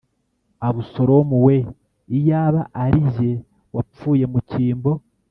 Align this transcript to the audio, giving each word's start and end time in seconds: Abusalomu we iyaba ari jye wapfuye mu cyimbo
Abusalomu 0.67 1.37
we 1.45 1.57
iyaba 2.17 2.61
ari 2.83 2.99
jye 3.13 3.31
wapfuye 3.75 4.23
mu 4.31 4.39
cyimbo 4.49 4.91